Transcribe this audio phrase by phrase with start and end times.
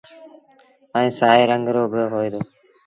[0.95, 2.39] ائيٚݩ سآئي رنگ رو با هوئي دو۔